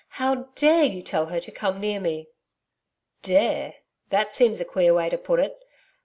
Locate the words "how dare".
0.17-0.83